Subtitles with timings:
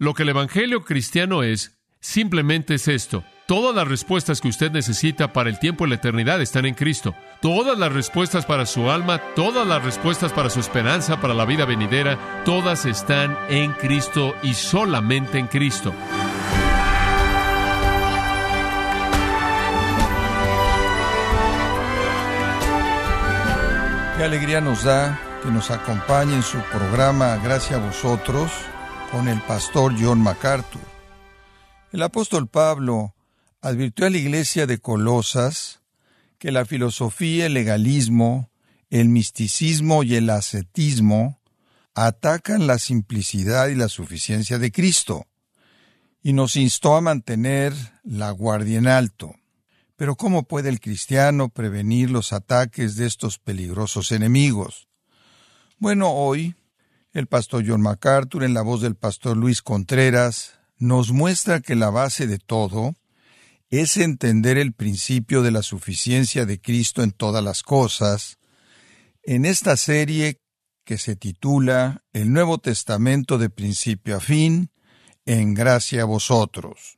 [0.00, 3.24] Lo que el Evangelio cristiano es, simplemente es esto.
[3.48, 7.16] Todas las respuestas que usted necesita para el tiempo y la eternidad están en Cristo.
[7.42, 11.64] Todas las respuestas para su alma, todas las respuestas para su esperanza, para la vida
[11.64, 15.92] venidera, todas están en Cristo y solamente en Cristo.
[24.16, 28.52] Qué alegría nos da que nos acompañe en su programa Gracias a vosotros
[29.10, 30.82] con el pastor John MacArthur.
[31.92, 33.14] El apóstol Pablo
[33.60, 35.80] advirtió a la iglesia de Colosas
[36.38, 38.50] que la filosofía, el legalismo,
[38.90, 41.40] el misticismo y el ascetismo
[41.94, 45.26] atacan la simplicidad y la suficiencia de Cristo,
[46.22, 47.72] y nos instó a mantener
[48.04, 49.34] la guardia en alto.
[49.96, 54.88] Pero ¿cómo puede el cristiano prevenir los ataques de estos peligrosos enemigos?
[55.78, 56.54] Bueno, hoy
[57.12, 61.90] el pastor John MacArthur, en la voz del pastor Luis Contreras, nos muestra que la
[61.90, 62.94] base de todo
[63.70, 68.38] es entender el principio de la suficiencia de Cristo en todas las cosas,
[69.22, 70.40] en esta serie
[70.84, 74.70] que se titula El Nuevo Testamento de principio a fin,
[75.26, 76.96] en gracia a vosotros.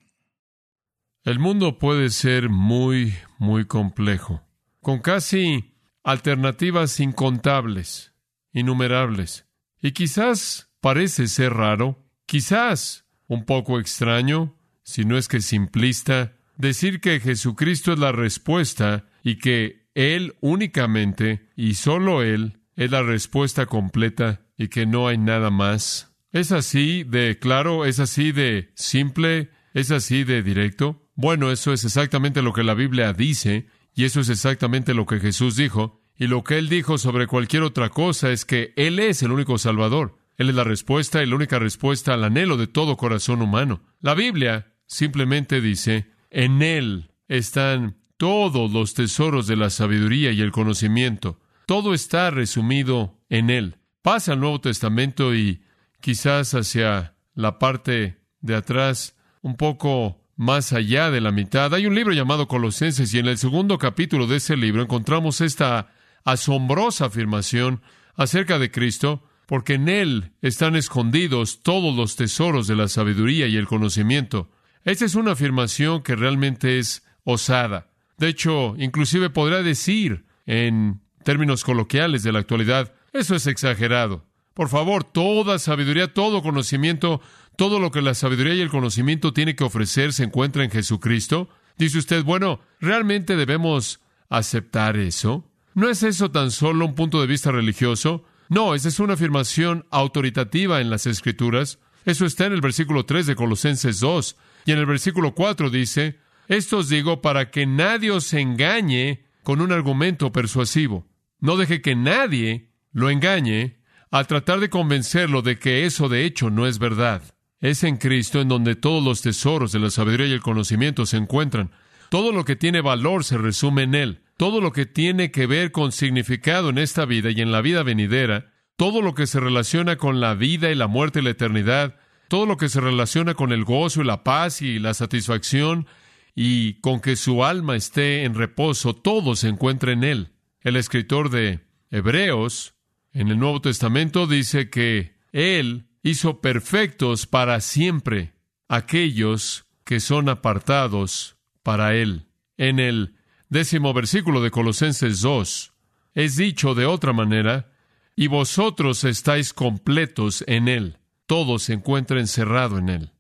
[1.25, 4.43] El mundo puede ser muy, muy complejo,
[4.81, 8.15] con casi alternativas incontables,
[8.53, 9.50] innumerables.
[9.83, 17.01] Y quizás parece ser raro, quizás un poco extraño, si no es que simplista, decir
[17.01, 23.67] que Jesucristo es la respuesta y que Él únicamente y solo Él es la respuesta
[23.67, 26.15] completa y que no hay nada más.
[26.33, 27.85] ¿Es así de claro?
[27.85, 29.51] ¿Es así de simple?
[29.75, 31.09] ¿Es así de directo?
[31.15, 35.21] Bueno, eso es exactamente lo que la Biblia dice, y eso es exactamente lo que
[35.21, 39.23] Jesús dijo, y lo que Él dijo sobre cualquier otra cosa es que Él es
[39.23, 40.19] el único Salvador.
[40.37, 43.81] Él es la respuesta y la única respuesta al anhelo de todo corazón humano.
[44.03, 50.53] La Biblia simplemente dice, en Él están todos los tesoros de la sabiduría y el
[50.53, 51.41] conocimiento.
[51.65, 53.79] Todo está resumido en Él.
[54.03, 55.63] Pasa al Nuevo Testamento y
[56.03, 61.73] quizás hacia la parte de atrás, un poco más allá de la mitad.
[61.73, 65.95] Hay un libro llamado Colosenses y en el segundo capítulo de ese libro encontramos esta
[66.25, 67.83] asombrosa afirmación
[68.15, 73.57] acerca de Cristo, porque en Él están escondidos todos los tesoros de la sabiduría y
[73.57, 74.51] el conocimiento.
[74.85, 77.89] Esta es una afirmación que realmente es osada.
[78.17, 84.27] De hecho, inclusive podría decir, en términos coloquiales de la actualidad, eso es exagerado.
[84.55, 87.21] Por favor, toda sabiduría, todo conocimiento
[87.61, 91.51] todo lo que la sabiduría y el conocimiento tiene que ofrecer se encuentra en Jesucristo?
[91.77, 94.01] Dice usted, bueno, ¿realmente debemos
[94.31, 95.50] aceptar eso?
[95.75, 98.25] ¿No es eso tan solo un punto de vista religioso?
[98.49, 101.79] No, esa es una afirmación autoritativa en las Escrituras.
[102.05, 104.37] Eso está en el versículo 3 de Colosenses 2.
[104.67, 109.61] Y en el versículo 4 dice, esto os digo para que nadie os engañe con
[109.61, 111.07] un argumento persuasivo.
[111.39, 113.79] No deje que nadie lo engañe
[114.11, 117.23] al tratar de convencerlo de que eso de hecho no es verdad.
[117.61, 121.19] Es en Cristo en donde todos los tesoros de la sabiduría y el conocimiento se
[121.19, 121.71] encuentran.
[122.09, 124.23] Todo lo que tiene valor se resume en Él.
[124.41, 127.83] Todo lo que tiene que ver con significado en esta vida y en la vida
[127.83, 131.97] venidera, todo lo que se relaciona con la vida y la muerte y la eternidad,
[132.29, 135.87] todo lo que se relaciona con el gozo y la paz y la satisfacción
[136.35, 140.33] y con que su alma esté en reposo, todo se encuentra en Él.
[140.63, 141.61] El escritor de
[141.91, 142.73] Hebreos
[143.13, 148.33] en el Nuevo Testamento dice que Él hizo perfectos para siempre
[148.69, 152.25] aquellos que son apartados para Él.
[152.57, 153.20] En el
[153.51, 155.73] décimo versículo de Colosenses 2
[156.15, 157.73] es dicho de otra manera,
[158.17, 160.99] y vosotros estáis completos en Él.
[161.27, 163.13] Todo se encuentra encerrado en Él.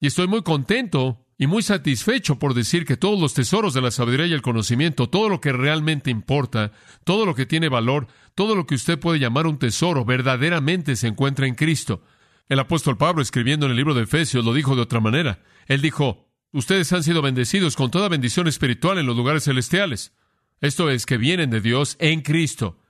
[0.00, 3.90] Y estoy muy contento y muy satisfecho por decir que todos los tesoros de la
[3.90, 6.72] sabiduría y el conocimiento, todo lo que realmente importa,
[7.04, 11.08] todo lo que tiene valor, todo lo que usted puede llamar un tesoro, verdaderamente se
[11.08, 12.02] encuentra en Cristo.
[12.48, 15.40] El apóstol Pablo, escribiendo en el libro de Efesios, lo dijo de otra manera.
[15.66, 16.25] Él dijo,
[16.56, 20.12] ustedes han sido bendecidos con toda bendición espiritual en los lugares celestiales.
[20.60, 22.80] Esto es, que vienen de Dios en Cristo.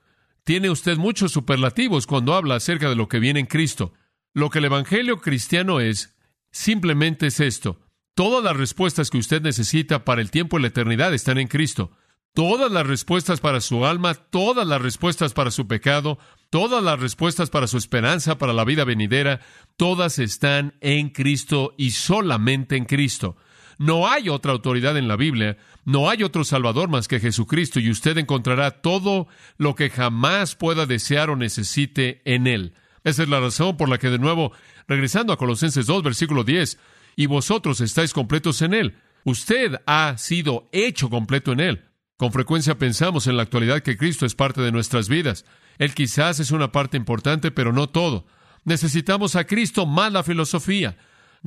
[0.43, 3.93] Tiene usted muchos superlativos cuando habla acerca de lo que viene en Cristo.
[4.33, 6.15] Lo que el Evangelio cristiano es,
[6.51, 7.81] simplemente es esto.
[8.15, 11.91] Todas las respuestas que usted necesita para el tiempo y la eternidad están en Cristo.
[12.33, 17.49] Todas las respuestas para su alma, todas las respuestas para su pecado, Todas las respuestas
[17.49, 19.41] para su esperanza, para la vida venidera,
[19.75, 23.35] todas están en Cristo y solamente en Cristo.
[23.77, 27.91] No hay otra autoridad en la Biblia, no hay otro Salvador más que Jesucristo y
[27.91, 29.27] usted encontrará todo
[29.57, 32.73] lo que jamás pueda desear o necesite en Él.
[33.03, 34.51] Esa es la razón por la que de nuevo,
[34.87, 36.77] regresando a Colosenses 2, versículo 10,
[37.15, 38.95] y vosotros estáis completos en Él.
[39.23, 41.83] Usted ha sido hecho completo en Él.
[42.17, 45.45] Con frecuencia pensamos en la actualidad que Cristo es parte de nuestras vidas.
[45.77, 48.25] Él quizás es una parte importante, pero no todo.
[48.63, 50.97] Necesitamos a Cristo más la filosofía.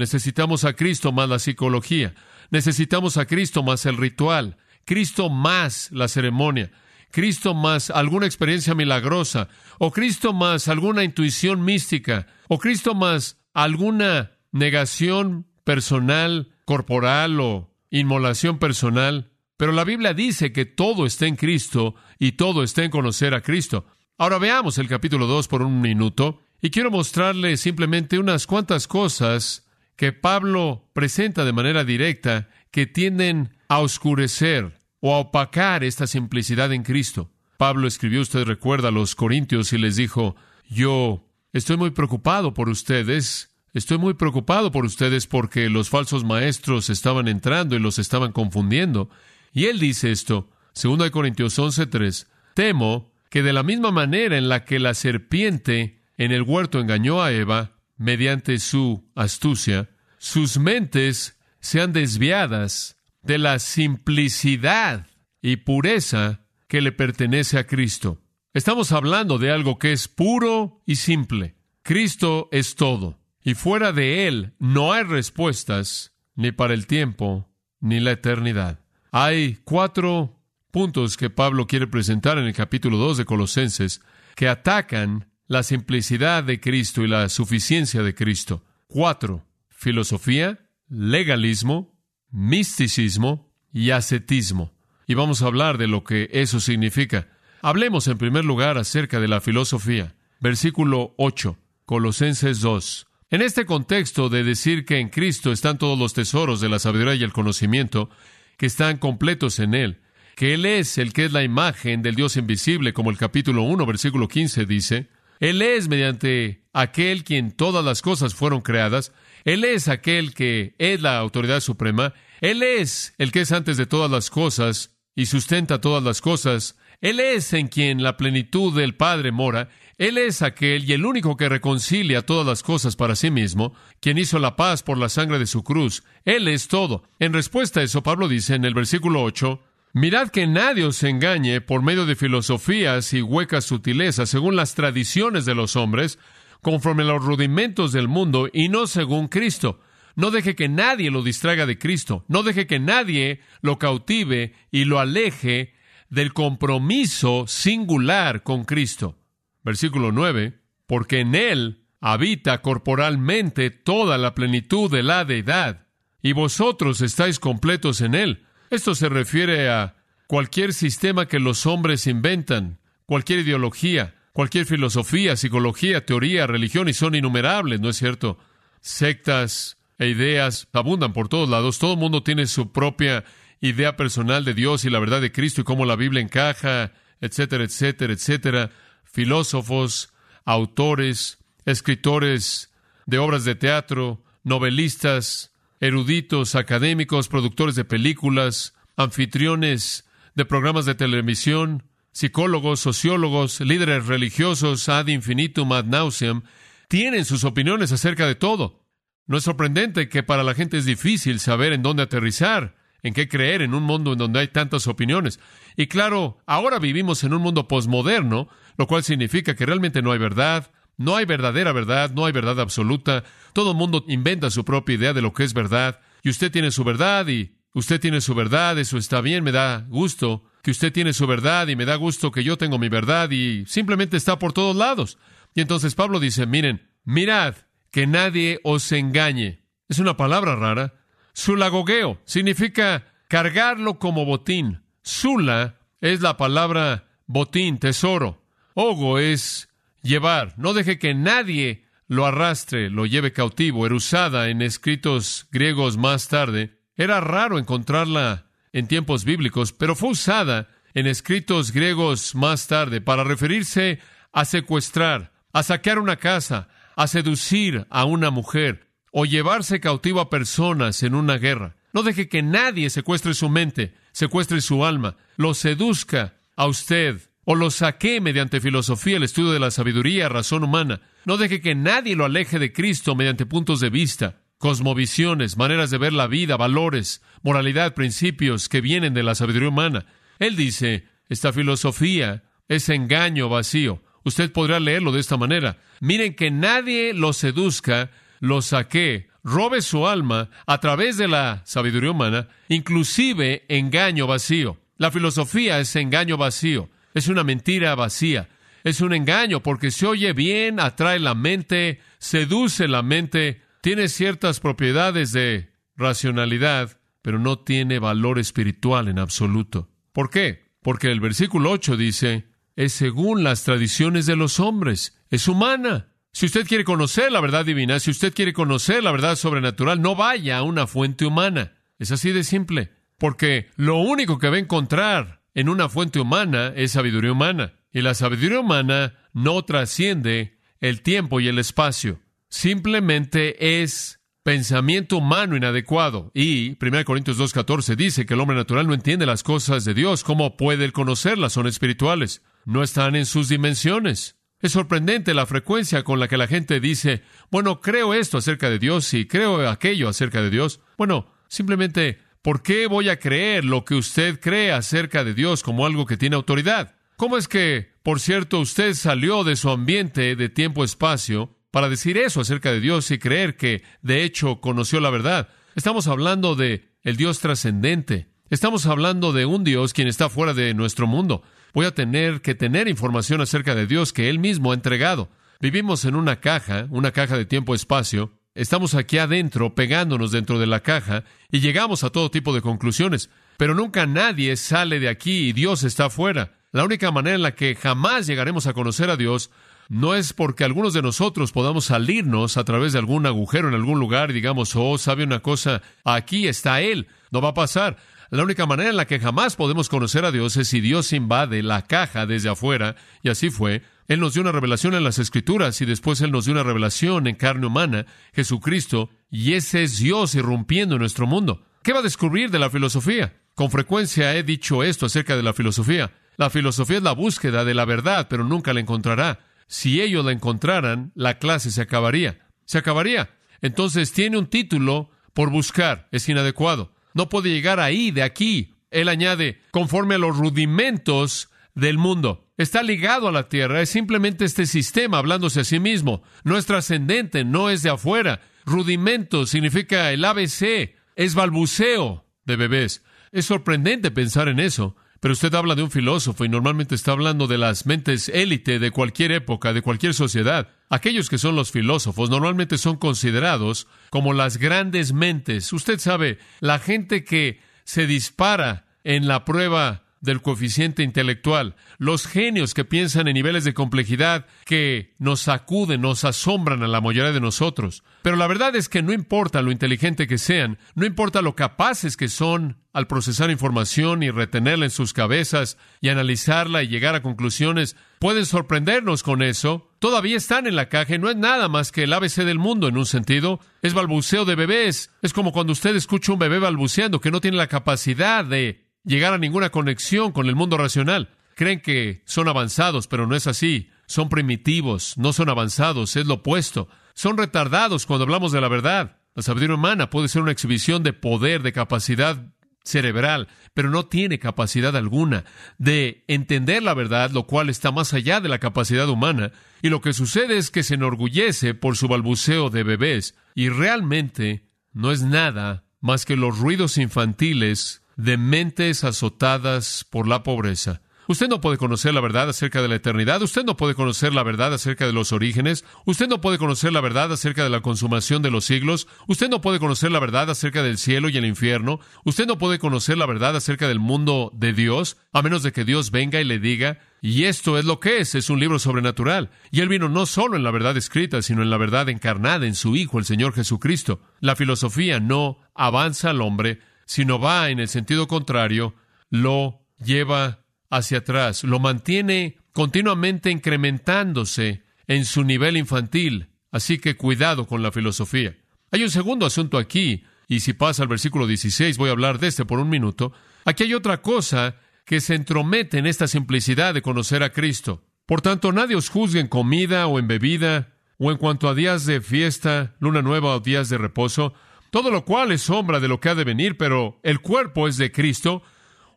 [0.01, 2.15] Necesitamos a Cristo más la psicología.
[2.51, 4.57] Necesitamos a Cristo más el ritual.
[4.87, 6.73] Cristo más la ceremonia.
[7.11, 9.49] Cristo más alguna experiencia milagrosa.
[9.79, 12.27] O Cristo más alguna intuición mística.
[12.49, 19.33] O Cristo más alguna negación personal, corporal o inmolación personal.
[19.59, 23.43] Pero la Biblia dice que todo está en Cristo y todo está en conocer a
[23.43, 23.85] Cristo.
[24.17, 29.67] Ahora veamos el capítulo 2 por un minuto y quiero mostrarle simplemente unas cuantas cosas
[30.01, 36.73] que Pablo presenta de manera directa que tienden a oscurecer o a opacar esta simplicidad
[36.73, 37.31] en Cristo.
[37.59, 40.37] Pablo escribió, usted recuerda, a los Corintios y les dijo,
[40.71, 46.89] yo estoy muy preocupado por ustedes, estoy muy preocupado por ustedes porque los falsos maestros
[46.89, 49.11] estaban entrando y los estaban confundiendo
[49.53, 50.49] y él dice esto,
[50.83, 56.33] 2 Corintios 11:3, temo que de la misma manera en la que la serpiente en
[56.33, 65.07] el huerto engañó a Eva mediante su astucia, sus mentes sean desviadas de la simplicidad
[65.43, 68.23] y pureza que le pertenece a Cristo.
[68.55, 71.57] Estamos hablando de algo que es puro y simple.
[71.83, 77.51] Cristo es todo, y fuera de Él no hay respuestas ni para el tiempo
[77.81, 78.81] ni la eternidad.
[79.13, 84.01] Hay cuatro puntos que Pablo quiere presentar en el capítulo 2 de Colosenses
[84.37, 88.63] que atacan la simplicidad de Cristo y la suficiencia de Cristo.
[88.87, 89.45] Cuatro.
[89.69, 91.99] Filosofía, legalismo,
[92.31, 94.73] misticismo y ascetismo.
[95.09, 97.27] Y vamos a hablar de lo que eso significa.
[97.63, 100.15] Hablemos en primer lugar acerca de la filosofía.
[100.39, 103.09] Versículo 8, Colosenses 2.
[103.31, 107.17] En este contexto de decir que en Cristo están todos los tesoros de la sabiduría
[107.17, 108.09] y el conocimiento,
[108.57, 109.99] que están completos en Él,
[110.37, 113.85] que Él es el que es la imagen del Dios invisible, como el capítulo 1,
[113.85, 115.09] versículo 15 dice,
[115.41, 119.13] Él es mediante aquel quien todas las cosas fueron creadas,
[119.45, 123.87] Él es aquel que es la autoridad suprema, Él es el que es antes de
[123.87, 128.95] todas las cosas y sustenta todas las cosas, Él es en quien la plenitud del
[128.95, 129.71] Padre mora,
[130.01, 134.17] él es aquel y el único que reconcilia todas las cosas para sí mismo, quien
[134.17, 136.05] hizo la paz por la sangre de su cruz.
[136.25, 137.03] Él es todo.
[137.19, 139.61] En respuesta a eso, Pablo dice en el versículo 8,
[139.93, 145.45] Mirad que nadie os engañe por medio de filosofías y huecas sutilezas, según las tradiciones
[145.45, 146.19] de los hombres,
[146.61, 149.81] conforme a los rudimentos del mundo y no según Cristo.
[150.15, 152.25] No deje que nadie lo distraiga de Cristo.
[152.29, 155.75] No deje que nadie lo cautive y lo aleje
[156.09, 159.19] del compromiso singular con Cristo.
[159.65, 165.87] Versículo 9, porque en Él habita corporalmente toda la plenitud de la deidad,
[166.23, 168.47] y vosotros estáis completos en Él.
[168.71, 169.97] Esto se refiere a
[170.27, 177.15] cualquier sistema que los hombres inventan, cualquier ideología, cualquier filosofía, psicología, teoría, religión, y son
[177.15, 178.39] innumerables, ¿no es cierto?
[178.81, 181.79] Sectas e ideas abundan por todos lados.
[181.79, 183.25] Todo el mundo tiene su propia
[183.61, 187.65] idea personal de Dios y la verdad de Cristo y cómo la Biblia encaja, etcétera,
[187.65, 188.71] etcétera, etcétera
[189.11, 190.13] filósofos,
[190.45, 192.73] autores, escritores
[193.07, 195.50] de obras de teatro, novelistas,
[195.81, 205.09] eruditos, académicos, productores de películas, anfitriones de programas de televisión, psicólogos, sociólogos, líderes religiosos ad
[205.09, 206.43] infinitum ad nauseam,
[206.89, 208.85] tienen sus opiniones acerca de todo.
[209.27, 213.29] No es sorprendente que para la gente es difícil saber en dónde aterrizar, en qué
[213.29, 215.41] creer en un mundo en donde hay tantas opiniones.
[215.77, 218.49] Y claro, ahora vivimos en un mundo posmoderno
[218.81, 220.71] lo cual significa que realmente no hay verdad,
[221.01, 223.25] no hay verdadera verdad, no hay verdad absoluta.
[223.55, 226.71] Todo el mundo inventa su propia idea de lo que es verdad, y usted tiene
[226.71, 230.93] su verdad y usted tiene su verdad, eso está bien, me da gusto que usted
[230.93, 234.39] tiene su verdad y me da gusto que yo tengo mi verdad y simplemente está
[234.39, 235.17] por todos lados.
[235.55, 237.55] Y entonces Pablo dice, miren, mirad,
[237.91, 239.63] que nadie os engañe.
[239.89, 240.93] Es una palabra rara.
[241.33, 244.83] Sulagogeo significa cargarlo como botín.
[245.03, 248.45] Sula es la palabra botín, tesoro.
[248.75, 249.70] Ogo es
[250.03, 250.55] llevar.
[250.57, 253.87] No deje que nadie lo arrastre, lo lleve cautivo.
[253.87, 256.79] Era usada en escritos griegos más tarde.
[256.97, 263.25] Era raro encontrarla en tiempos bíblicos, pero fue usada en escritos griegos más tarde para
[263.25, 264.01] referirse
[264.33, 270.31] a secuestrar, a saquear una casa, a seducir a una mujer o llevarse cautivo a
[270.31, 271.77] personas en una guerra.
[271.93, 277.57] No deje que nadie secuestre su mente, secuestre su alma, lo seduzca a usted o
[277.57, 281.01] lo saqué mediante filosofía, el estudio de la sabiduría, razón humana.
[281.25, 285.99] No deje que nadie lo aleje de Cristo mediante puntos de vista, cosmovisiones, maneras de
[285.99, 290.07] ver la vida, valores, moralidad, principios que vienen de la sabiduría humana.
[290.39, 294.01] Él dice, esta filosofía es engaño vacío.
[294.23, 295.79] Usted podrá leerlo de esta manera.
[295.99, 302.13] Miren que nadie lo seduzca, lo saque, robe su alma a través de la sabiduría
[302.13, 304.79] humana, inclusive engaño vacío.
[304.99, 308.49] La filosofía es engaño vacío, es una mentira vacía,
[308.85, 314.61] es un engaño porque se oye bien, atrae la mente, seduce la mente, tiene ciertas
[314.61, 319.91] propiedades de racionalidad, pero no tiene valor espiritual en absoluto.
[320.13, 320.71] ¿Por qué?
[320.83, 326.09] Porque el versículo 8 dice, es según las tradiciones de los hombres, es humana.
[326.33, 330.15] Si usted quiere conocer la verdad divina, si usted quiere conocer la verdad sobrenatural, no
[330.15, 331.75] vaya a una fuente humana.
[331.99, 332.93] Es así de simple.
[333.19, 337.75] Porque lo único que va a encontrar en una fuente humana es sabiduría humana.
[337.93, 342.21] Y la sabiduría humana no trasciende el tiempo y el espacio.
[342.49, 346.31] Simplemente es pensamiento humano inadecuado.
[346.35, 350.25] Y 1 Corintios 2.14 dice que el hombre natural no entiende las cosas de Dios.
[350.25, 351.53] ¿Cómo puede él conocerlas?
[351.53, 352.43] Son espirituales.
[352.65, 354.37] No están en sus dimensiones.
[354.61, 358.79] Es sorprendente la frecuencia con la que la gente dice, bueno, creo esto acerca de
[358.79, 360.81] Dios y creo aquello acerca de Dios.
[360.99, 365.87] Bueno, simplemente, ¿por qué voy a creer lo que usted cree acerca de Dios como
[365.87, 366.95] algo que tiene autoridad?
[367.17, 372.41] ¿Cómo es que, por cierto, usted salió de su ambiente de tiempo-espacio para decir eso
[372.41, 375.49] acerca de Dios y creer que de hecho conoció la verdad.
[375.75, 378.29] Estamos hablando de el Dios trascendente.
[378.51, 381.43] Estamos hablando de un Dios quien está fuera de nuestro mundo.
[381.73, 385.31] Voy a tener que tener información acerca de Dios que Él mismo ha entregado.
[385.61, 388.33] Vivimos en una caja, una caja de tiempo-espacio.
[388.55, 393.31] Estamos aquí adentro, pegándonos dentro de la caja, y llegamos a todo tipo de conclusiones.
[393.57, 396.55] Pero nunca nadie sale de aquí y Dios está afuera.
[396.73, 399.51] La única manera en la que jamás llegaremos a conocer a Dios
[399.89, 404.01] no es porque algunos de nosotros podamos salirnos a través de algún agujero en algún
[404.01, 407.07] lugar y digamos, oh, sabe una cosa, aquí está Él.
[407.31, 407.99] No va a pasar.
[408.31, 411.63] La única manera en la que jamás podemos conocer a Dios es si Dios invade
[411.63, 413.83] la caja desde afuera, y así fue.
[414.11, 417.29] Él nos dio una revelación en las Escrituras y después Él nos dio una revelación
[417.29, 421.65] en carne humana, Jesucristo, y ese es Dios irrumpiendo en nuestro mundo.
[421.85, 423.37] ¿Qué va a descubrir de la filosofía?
[423.55, 426.11] Con frecuencia he dicho esto acerca de la filosofía.
[426.37, 429.47] La filosofía es la búsqueda de la verdad, pero nunca la encontrará.
[429.69, 432.41] Si ellos la encontraran, la clase se acabaría.
[432.65, 433.31] Se acabaría.
[433.61, 436.09] Entonces tiene un título por buscar.
[436.11, 436.93] Es inadecuado.
[437.15, 438.75] No puede llegar ahí, de aquí.
[438.91, 442.50] Él añade, conforme a los rudimentos del mundo.
[442.61, 443.81] Está ligado a la tierra.
[443.81, 446.23] Es simplemente este sistema hablándose a sí mismo.
[446.45, 448.43] No es trascendente, no es de afuera.
[448.67, 450.95] Rudimento significa el ABC.
[451.17, 453.03] Es balbuceo de bebés.
[453.33, 454.95] Es sorprendente pensar en eso.
[455.21, 458.91] Pero usted habla de un filósofo y normalmente está hablando de las mentes élite de
[458.91, 460.69] cualquier época, de cualquier sociedad.
[460.91, 465.73] Aquellos que son los filósofos normalmente son considerados como las grandes mentes.
[465.73, 472.75] Usted sabe, la gente que se dispara en la prueba del coeficiente intelectual, los genios
[472.75, 477.41] que piensan en niveles de complejidad que nos sacuden, nos asombran a la mayoría de
[477.41, 478.05] nosotros.
[478.23, 482.17] Pero la verdad es que no importa lo inteligente que sean, no importa lo capaces
[482.17, 487.23] que son al procesar información y retenerla en sus cabezas y analizarla y llegar a
[487.23, 489.89] conclusiones, pueden sorprendernos con eso.
[490.01, 492.89] Todavía están en la caja y no es nada más que el ABC del mundo
[492.89, 493.61] en un sentido.
[493.83, 495.11] Es balbuceo de bebés.
[495.23, 499.33] Es como cuando usted escucha un bebé balbuceando que no tiene la capacidad de llegar
[499.33, 501.31] a ninguna conexión con el mundo racional.
[501.55, 503.91] Creen que son avanzados, pero no es así.
[504.07, 506.89] Son primitivos, no son avanzados, es lo opuesto.
[507.15, 509.19] Son retardados cuando hablamos de la verdad.
[509.35, 512.53] La sabiduría humana puede ser una exhibición de poder, de capacidad
[512.83, 515.45] cerebral, pero no tiene capacidad alguna
[515.79, 519.53] de entender la verdad, lo cual está más allá de la capacidad humana.
[519.83, 524.69] Y lo que sucede es que se enorgullece por su balbuceo de bebés y realmente
[524.93, 531.01] no es nada más que los ruidos infantiles de mentes azotadas por la pobreza.
[531.27, 534.43] Usted no puede conocer la verdad acerca de la eternidad, usted no puede conocer la
[534.43, 538.43] verdad acerca de los orígenes, usted no puede conocer la verdad acerca de la consumación
[538.43, 542.01] de los siglos, usted no puede conocer la verdad acerca del cielo y el infierno,
[542.25, 545.85] usted no puede conocer la verdad acerca del mundo de Dios, a menos de que
[545.85, 549.51] Dios venga y le diga, y esto es lo que es, es un libro sobrenatural.
[549.71, 552.75] Y él vino no solo en la verdad escrita, sino en la verdad encarnada en
[552.75, 554.21] su Hijo, el Señor Jesucristo.
[554.41, 556.81] La filosofía no avanza al hombre,
[557.11, 558.95] sino va en el sentido contrario,
[559.31, 566.51] lo lleva hacia atrás, lo mantiene continuamente incrementándose en su nivel infantil.
[566.71, 568.57] Así que cuidado con la filosofía.
[568.93, 572.47] Hay un segundo asunto aquí, y si pasa al versículo 16, voy a hablar de
[572.47, 573.33] este por un minuto.
[573.65, 578.05] Aquí hay otra cosa que se entromete en esta simplicidad de conocer a Cristo.
[578.25, 582.07] Por tanto, nadie os juzgue en comida o en bebida, o en cuanto a días
[582.07, 584.55] de fiesta, luna nueva o días de reposo,
[584.91, 587.97] todo lo cual es sombra de lo que ha de venir, pero el cuerpo es
[587.97, 588.63] de Cristo,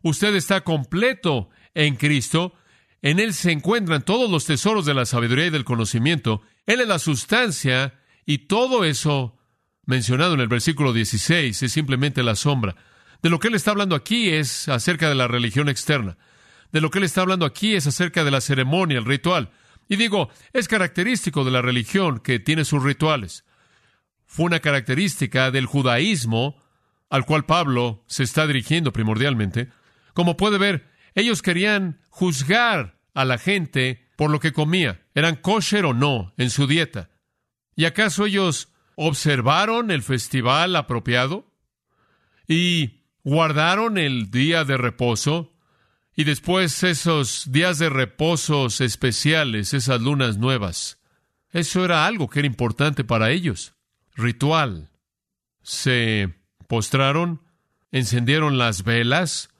[0.02, 2.54] usted está completo en Cristo,
[3.02, 6.88] en Él se encuentran todos los tesoros de la sabiduría y del conocimiento, Él es
[6.88, 9.36] la sustancia y todo eso
[9.86, 12.76] mencionado en el versículo 16 es simplemente la sombra.
[13.22, 16.16] De lo que Él está hablando aquí es acerca de la religión externa.
[16.72, 19.50] De lo que Él está hablando aquí es acerca de la ceremonia, el ritual.
[19.88, 23.44] Y digo, es característico de la religión que tiene sus rituales.
[24.34, 26.60] Fue una característica del judaísmo
[27.08, 29.68] al cual Pablo se está dirigiendo primordialmente.
[30.12, 35.84] Como puede ver, ellos querían juzgar a la gente por lo que comía, eran kosher
[35.84, 37.10] o no en su dieta.
[37.76, 41.52] ¿Y acaso ellos observaron el festival apropiado?
[42.48, 45.52] ¿Y guardaron el día de reposo?
[46.16, 50.98] Y después esos días de reposos especiales, esas lunas nuevas.
[51.52, 53.73] Eso era algo que era importante para ellos.
[54.14, 54.90] Ritual.
[55.62, 56.34] Se
[56.68, 57.40] postraron,
[57.90, 59.50] encendieron las velas,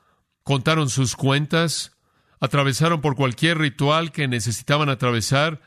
[0.42, 1.92] contaron sus cuentas,
[2.40, 5.60] atravesaron por cualquier ritual que necesitaban atravesar.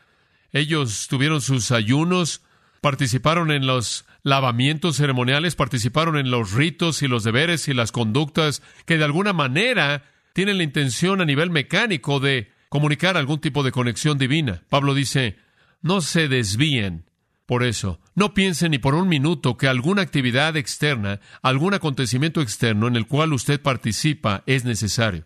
[0.52, 2.42] Ellos tuvieron sus ayunos,
[2.80, 8.62] participaron en los lavamientos ceremoniales, participaron en los ritos y los deberes y las conductas
[8.86, 13.72] que de alguna manera tienen la intención a nivel mecánico de comunicar algún tipo de
[13.72, 14.62] conexión divina.
[14.68, 15.36] Pablo dice,
[15.82, 17.07] no se desvíen
[17.48, 17.98] por eso.
[18.14, 23.06] No piensen ni por un minuto que alguna actividad externa, algún acontecimiento externo en el
[23.06, 25.24] cual usted participa es necesario.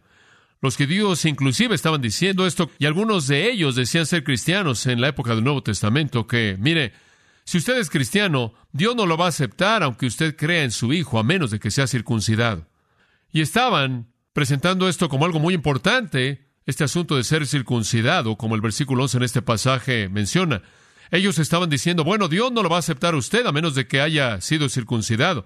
[0.61, 5.09] Los judíos inclusive estaban diciendo esto y algunos de ellos decían ser cristianos en la
[5.09, 6.93] época del Nuevo Testamento que, mire,
[7.43, 10.93] si usted es cristiano, Dios no lo va a aceptar aunque usted crea en su
[10.93, 12.69] Hijo a menos de que sea circuncidado.
[13.33, 18.61] Y estaban presentando esto como algo muy importante, este asunto de ser circuncidado, como el
[18.61, 20.63] versículo 11 en este pasaje menciona.
[21.13, 24.01] Ellos estaban diciendo, bueno, Dios no lo va a aceptar usted a menos de que
[24.01, 25.45] haya sido circuncidado.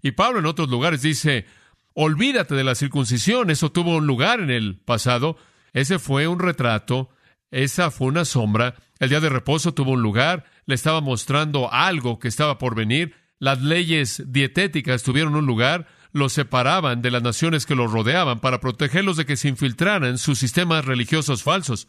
[0.00, 1.44] Y Pablo en otros lugares dice,
[1.92, 5.36] olvídate de la circuncisión, eso tuvo un lugar en el pasado,
[5.72, 7.10] ese fue un retrato,
[7.50, 12.20] esa fue una sombra, el día de reposo tuvo un lugar, le estaba mostrando algo
[12.20, 17.66] que estaba por venir, las leyes dietéticas tuvieron un lugar, los separaban de las naciones
[17.66, 21.88] que los rodeaban para protegerlos de que se infiltraran sus sistemas religiosos falsos.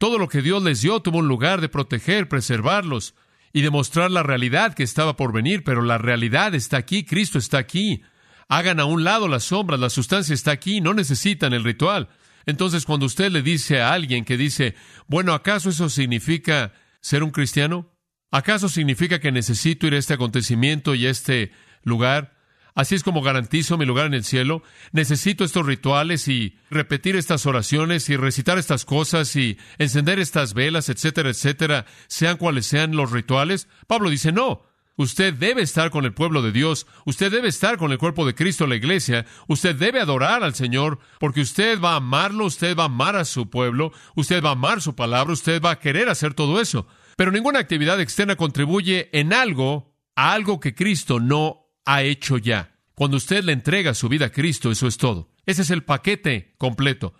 [0.00, 3.14] Todo lo que Dios les dio tuvo un lugar de proteger, preservarlos
[3.52, 7.58] y demostrar la realidad que estaba por venir, pero la realidad está aquí, Cristo está
[7.58, 8.00] aquí.
[8.48, 12.08] Hagan a un lado las sombras, la sustancia está aquí, no necesitan el ritual.
[12.46, 14.74] Entonces, cuando usted le dice a alguien que dice,
[15.06, 17.92] bueno, ¿acaso eso significa ser un cristiano?
[18.30, 22.39] ¿Acaso significa que necesito ir a este acontecimiento y a este lugar?
[22.74, 24.62] Así es como garantizo mi lugar en el cielo.
[24.92, 30.88] Necesito estos rituales y repetir estas oraciones y recitar estas cosas y encender estas velas,
[30.88, 33.68] etcétera, etcétera, sean cuales sean los rituales.
[33.86, 34.62] Pablo dice, no.
[34.96, 38.34] Usted debe estar con el pueblo de Dios, usted debe estar con el cuerpo de
[38.34, 42.82] Cristo, la iglesia, usted debe adorar al Señor, porque usted va a amarlo, usted va
[42.82, 46.10] a amar a su pueblo, usted va a amar su palabra, usted va a querer
[46.10, 46.86] hacer todo eso.
[47.16, 51.59] Pero ninguna actividad externa contribuye en algo a algo que Cristo no
[51.90, 52.76] ha hecho ya.
[52.94, 55.32] Cuando usted le entrega su vida a Cristo, eso es todo.
[55.44, 57.14] Ese es el paquete completo.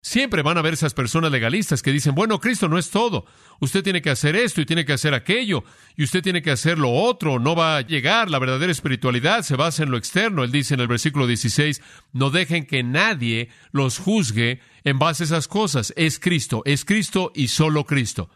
[0.00, 3.26] Siempre van a haber esas personas legalistas que dicen, bueno, Cristo no es todo.
[3.60, 5.64] Usted tiene que hacer esto y tiene que hacer aquello,
[5.96, 8.28] y usted tiene que hacer lo otro, no va a llegar.
[8.28, 10.42] La verdadera espiritualidad se basa en lo externo.
[10.42, 11.80] Él dice en el versículo 16,
[12.12, 15.92] no dejen que nadie los juzgue en base a esas cosas.
[15.96, 18.30] Es Cristo, es Cristo y solo Cristo.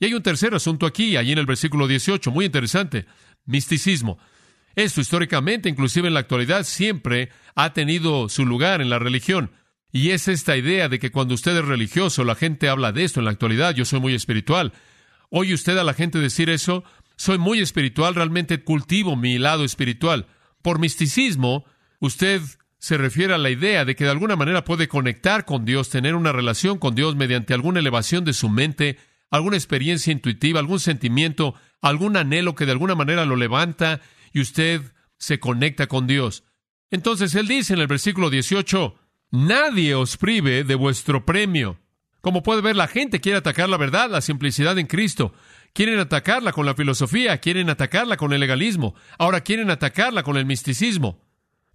[0.00, 3.06] Y hay un tercer asunto aquí, allí en el versículo 18, muy interesante,
[3.46, 4.18] misticismo.
[4.76, 9.50] Esto históricamente, inclusive en la actualidad, siempre ha tenido su lugar en la religión.
[9.90, 13.18] Y es esta idea de que cuando usted es religioso, la gente habla de esto
[13.18, 14.74] en la actualidad, yo soy muy espiritual.
[15.30, 16.84] ¿Oye usted a la gente decir eso?
[17.16, 20.26] Soy muy espiritual, realmente cultivo mi lado espiritual.
[20.60, 21.64] Por misticismo,
[21.98, 22.42] usted
[22.78, 26.14] se refiere a la idea de que de alguna manera puede conectar con Dios, tener
[26.14, 28.98] una relación con Dios mediante alguna elevación de su mente,
[29.30, 34.02] alguna experiencia intuitiva, algún sentimiento, algún anhelo que de alguna manera lo levanta
[34.36, 34.82] y usted
[35.16, 36.44] se conecta con Dios.
[36.90, 38.94] Entonces Él dice en el versículo 18,
[39.30, 41.80] nadie os prive de vuestro premio.
[42.20, 45.32] Como puede ver, la gente quiere atacar la verdad, la simplicidad en Cristo.
[45.72, 50.44] Quieren atacarla con la filosofía, quieren atacarla con el legalismo, ahora quieren atacarla con el
[50.44, 51.24] misticismo.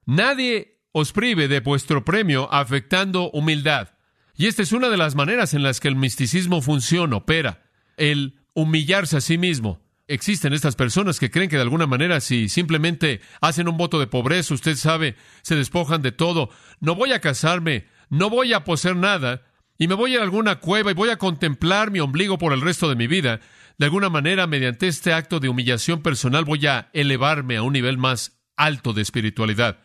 [0.06, 3.90] Nadie os prive de vuestro premio afectando humildad.
[4.36, 7.64] Y esta es una de las maneras en las que el misticismo funciona, opera,
[7.98, 9.82] el humillarse a sí mismo
[10.14, 14.08] existen estas personas que creen que de alguna manera si simplemente hacen un voto de
[14.08, 18.96] pobreza, usted sabe, se despojan de todo, no voy a casarme, no voy a poseer
[18.96, 19.44] nada,
[19.78, 22.88] y me voy a alguna cueva y voy a contemplar mi ombligo por el resto
[22.88, 23.40] de mi vida,
[23.78, 27.98] De alguna manera, mediante este acto de humillación personal, voy a elevarme a un nivel
[27.98, 29.80] más alto de espiritualidad.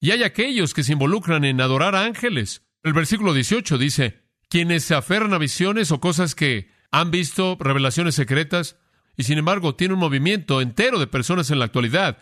[0.00, 2.62] Y hay aquellos que se involucran en adorar a ángeles.
[2.84, 8.14] El versículo 18 dice, quienes se aferran a visiones o cosas que han visto, revelaciones
[8.14, 8.76] secretas,
[9.16, 12.18] y sin embargo tiene un movimiento entero de personas en la actualidad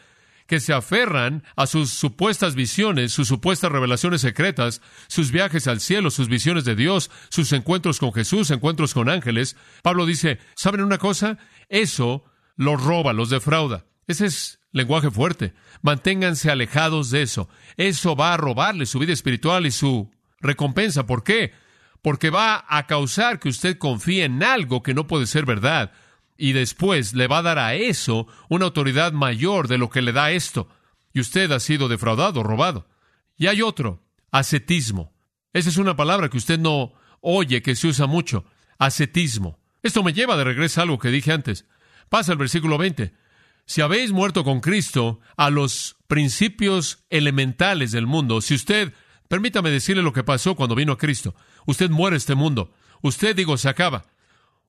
[0.51, 6.11] que se aferran a sus supuestas visiones, sus supuestas revelaciones secretas, sus viajes al cielo,
[6.11, 9.57] sus visiones de Dios, sus encuentros con Jesús, encuentros con ángeles.
[9.85, 11.39] Pablo dice, ¿saben una cosa?
[11.69, 12.25] Eso
[12.57, 13.85] los roba, los defrauda.
[14.09, 15.55] Ese es lenguaje fuerte.
[15.83, 17.49] Manténganse alejados de eso.
[17.77, 21.07] Eso va a robarle su vida espiritual y su recompensa.
[21.07, 21.53] ¿Por qué?
[22.03, 25.93] Porque va a causar que usted confíe en algo que no puede ser verdad
[26.41, 30.13] y después le va a dar a eso una autoridad mayor de lo que le
[30.13, 30.69] da esto.
[31.13, 32.89] Y usted ha sido defraudado, robado.
[33.37, 35.13] Y hay otro, ascetismo.
[35.53, 38.47] Esa es una palabra que usted no oye, que se usa mucho.
[38.79, 39.59] Ascetismo.
[39.83, 41.67] Esto me lleva de regreso a algo que dije antes.
[42.09, 43.13] Pasa el versículo 20.
[43.67, 48.95] Si habéis muerto con Cristo a los principios elementales del mundo, si usted,
[49.29, 51.35] permítame decirle lo que pasó cuando vino a Cristo,
[51.67, 52.73] usted muere este mundo,
[53.03, 54.07] usted, digo, se acaba.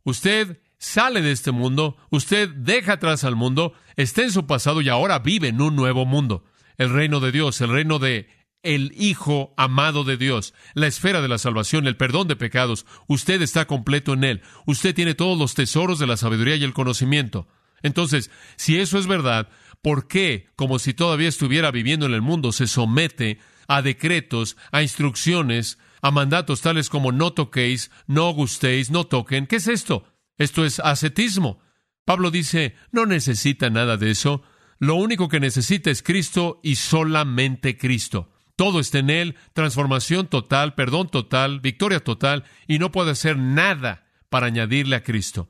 [0.04, 4.90] Usted sale de este mundo, usted deja atrás al mundo, está en su pasado y
[4.90, 6.44] ahora vive en un nuevo mundo.
[6.78, 8.28] El reino de Dios, el reino de
[8.64, 12.88] el Hijo amado de Dios, la esfera de la salvación, el perdón de pecados.
[13.08, 14.42] Usted está completo en él.
[14.66, 17.48] Usted tiene todos los tesoros de la sabiduría y el conocimiento.
[17.84, 19.50] Entonces, si eso es verdad,
[19.84, 24.82] ¿por qué, como si todavía estuviera viviendo en el mundo, se somete a decretos, a
[24.82, 29.46] instrucciones, a mandatos tales como no toquéis, no gustéis, no toquen?
[29.46, 30.11] ¿Qué es esto?
[30.42, 31.60] Esto es ascetismo.
[32.04, 34.42] Pablo dice, no necesita nada de eso.
[34.80, 38.32] Lo único que necesita es Cristo y solamente Cristo.
[38.56, 44.08] Todo está en Él, transformación total, perdón total, victoria total, y no puede hacer nada
[44.30, 45.48] para añadirle a Cristo.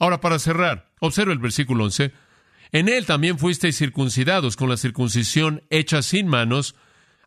[0.00, 2.12] Ahora, para cerrar, observe el versículo 11.
[2.72, 6.74] En Él también fuisteis circuncidados con la circuncisión hecha sin manos,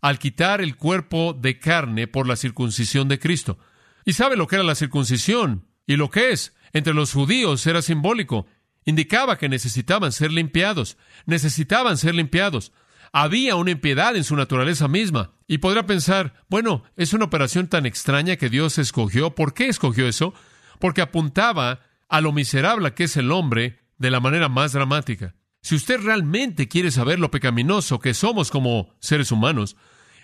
[0.01, 3.57] al quitar el cuerpo de carne por la circuncisión de Cristo.
[4.03, 5.63] ¿Y sabe lo que era la circuncisión?
[5.87, 6.53] ¿Y lo que es?
[6.73, 8.47] entre los judíos era simbólico.
[8.85, 12.71] Indicaba que necesitaban ser limpiados, necesitaban ser limpiados.
[13.11, 15.33] Había una impiedad en su naturaleza misma.
[15.47, 19.33] Y podrá pensar, bueno, es una operación tan extraña que Dios escogió.
[19.35, 20.33] ¿Por qué escogió eso?
[20.79, 25.35] Porque apuntaba a lo miserable que es el hombre de la manera más dramática.
[25.61, 29.75] Si usted realmente quiere saber lo pecaminoso que somos como seres humanos,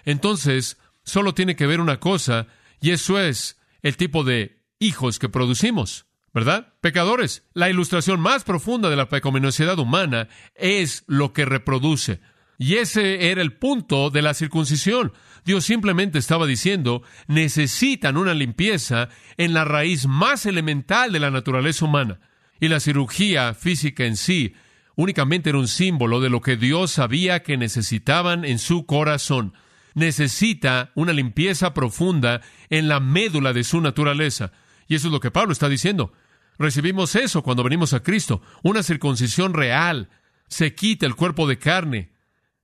[0.05, 2.47] entonces solo tiene que ver una cosa,
[2.79, 6.05] y eso es el tipo de hijos que producimos.
[6.33, 6.73] ¿verdad?
[6.81, 7.43] Pecadores.
[7.53, 12.21] La ilustración más profunda de la pecaminosidad humana es lo que reproduce.
[12.57, 15.13] Y ese era el punto de la circuncisión.
[15.45, 21.85] Dios simplemente estaba diciendo, necesitan una limpieza en la raíz más elemental de la naturaleza
[21.85, 22.19] humana.
[22.59, 24.55] Y la cirugía física en sí
[24.95, 29.53] únicamente era un símbolo de lo que Dios sabía que necesitaban en su corazón.
[29.95, 34.51] Necesita una limpieza profunda en la médula de su naturaleza.
[34.93, 36.13] Y eso es lo que Pablo está diciendo.
[36.59, 40.09] Recibimos eso cuando venimos a Cristo, una circuncisión real.
[40.47, 42.11] Se quita el cuerpo de carne,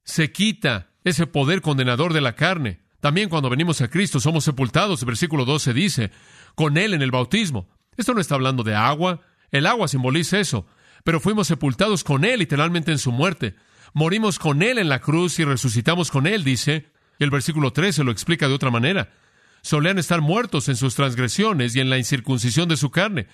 [0.04, 2.82] se quita ese poder condenador de la carne.
[3.00, 6.12] También cuando venimos a Cristo somos sepultados, versículo 12 dice,
[6.54, 7.68] con Él en el bautismo.
[7.98, 10.68] Esto no está hablando de agua, el agua simboliza eso,
[11.04, 13.56] pero fuimos sepultados con Él literalmente en su muerte.
[13.94, 16.92] Morimos con Él en la cruz y resucitamos con Él, dice.
[17.18, 19.10] Y el versículo 13 lo explica de otra manera.
[19.62, 23.28] Solían estar muertos en sus transgresiones y en la incircuncisión de su carne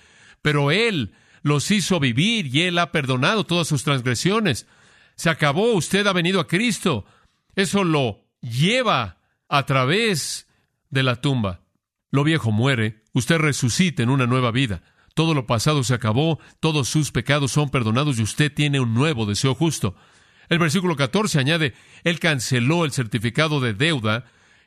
[0.46, 1.12] pero Él
[1.42, 4.68] los hizo vivir y Él ha perdonado todas sus transgresiones.
[5.16, 7.04] Se acabó, usted ha venido a Cristo.
[7.56, 10.46] Eso lo lleva a través
[10.90, 11.62] de la tumba.
[12.12, 14.82] Lo viejo muere, usted resucita en una nueva vida.
[15.14, 19.26] Todo lo pasado se acabó, todos sus pecados son perdonados y usted tiene un nuevo
[19.26, 19.96] deseo justo.
[20.48, 24.26] El versículo 14 añade, Él canceló el certificado de deuda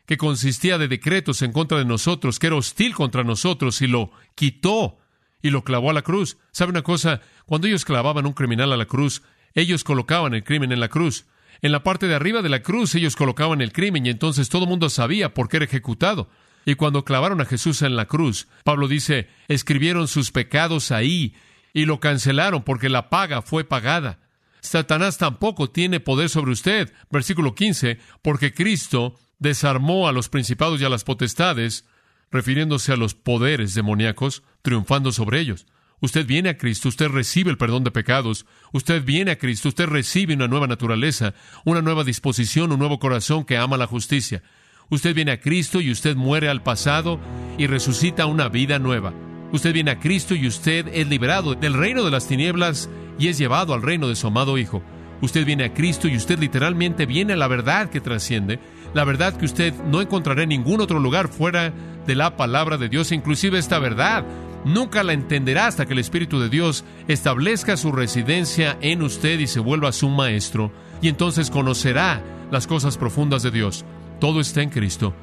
[0.10, 4.10] que consistía de decretos en contra de nosotros, que era hostil contra nosotros, y lo
[4.34, 4.98] quitó
[5.40, 6.40] y lo clavó a la cruz.
[6.52, 7.22] ¿Sabe una cosa?
[7.46, 9.22] Cuando ellos clavaban un criminal a la cruz,
[9.54, 11.28] ellos colocaban el crimen en la cruz.
[11.62, 14.64] En la parte de arriba de la cruz ellos colocaban el crimen y entonces todo
[14.64, 16.28] el mundo sabía por qué era ejecutado.
[16.66, 21.36] Y cuando clavaron a Jesús en la cruz, Pablo dice, escribieron sus pecados ahí
[21.72, 24.18] y lo cancelaron porque la paga fue pagada.
[24.60, 26.92] Satanás tampoco tiene poder sobre usted.
[27.12, 31.86] Versículo 15, porque Cristo desarmó a los principados y a las potestades
[32.32, 35.66] refiriéndose a los poderes demoníacos, triunfando sobre ellos.
[36.02, 39.88] Usted viene a Cristo, usted recibe el perdón de pecados, usted viene a Cristo, usted
[39.88, 41.34] recibe una nueva naturaleza,
[41.66, 44.42] una nueva disposición, un nuevo corazón que ama la justicia.
[44.90, 47.20] Usted viene a Cristo y usted muere al pasado
[47.58, 49.14] y resucita una vida nueva.
[49.52, 53.38] Usted viene a Cristo y usted es liberado del reino de las tinieblas y es
[53.38, 54.82] llevado al reino de su amado Hijo.
[55.22, 58.60] Usted viene a Cristo y usted literalmente viene a la verdad que trasciende,
[58.94, 61.74] la verdad que usted no encontrará en ningún otro lugar fuera
[62.06, 64.26] de la palabra de Dios, inclusive esta verdad.
[64.66, 69.48] Nunca la entenderá hasta que el Espíritu de Dios establezca su residencia en usted y
[69.48, 70.72] se vuelva su maestro,
[71.02, 72.22] y entonces conocerá
[72.52, 73.86] las cosas profundas de Dios.
[74.20, 75.14] Todo está en Cristo.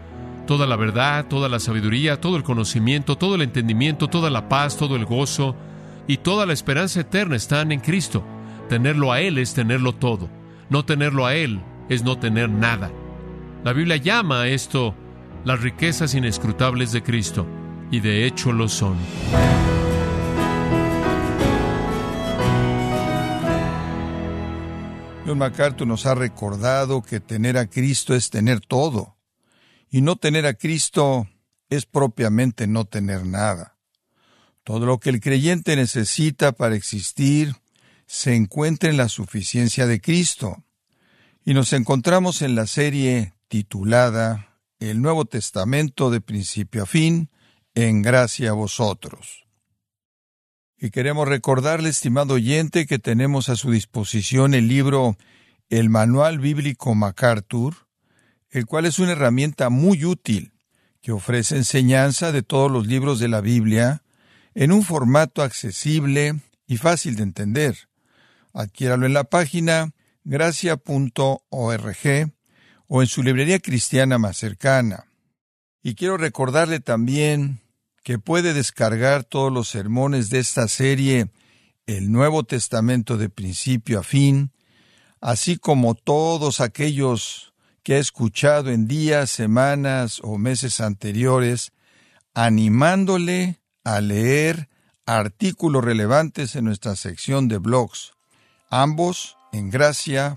[0.47, 4.77] Toda la verdad, toda la sabiduría, todo el conocimiento, todo el entendimiento, toda la paz,
[4.77, 5.57] todo el gozo
[6.07, 8.25] y toda la esperanza eterna están en Cristo.
[8.69, 10.31] Tenerlo a Él es tenerlo todo.
[10.71, 12.91] No tenerlo a Él es no tener nada.
[13.67, 14.95] La Biblia llama a esto
[15.45, 17.49] las riquezas inescrutables de Cristo,
[17.91, 18.97] y de hecho lo son.
[25.27, 29.17] John MacArthur nos ha recordado que tener a Cristo es tener todo,
[29.91, 31.29] y no tener a Cristo
[31.69, 33.79] es propiamente no tener nada.
[34.63, 37.57] Todo lo que el creyente necesita para existir
[38.07, 40.63] se encuentra en la suficiencia de Cristo.
[41.45, 47.31] Y nos encontramos en la serie titulada El Nuevo Testamento de principio a fin,
[47.75, 49.47] en gracia a vosotros.
[50.79, 55.17] Y queremos recordarle, estimado oyente, que tenemos a su disposición el libro
[55.69, 57.89] El Manual Bíblico MacArthur,
[58.51, 60.53] el cual es una herramienta muy útil
[61.01, 64.03] que ofrece enseñanza de todos los libros de la Biblia
[64.55, 67.89] en un formato accesible y fácil de entender.
[68.53, 69.93] Adquiéralo en la página
[70.25, 70.77] gracia.org
[72.89, 75.07] o en su librería cristiana más cercana.
[75.83, 77.61] Y quiero recordarle también
[78.03, 81.29] que puede descargar todos los sermones de esta serie
[81.87, 84.53] El Nuevo Testamento de principio a fin,
[85.21, 91.73] así como todos aquellos que ha escuchado en días, semanas o meses anteriores,
[92.35, 94.69] animándole a leer
[95.07, 98.13] artículos relevantes en nuestra sección de blogs,
[98.71, 100.37] ambos en gracia.org.